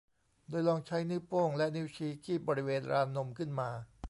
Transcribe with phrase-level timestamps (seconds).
[0.49, 3.69] โดยลองใช้นิ้วโป้งและนิ้วชี้คีบบริเวณลานนมขึ้นมา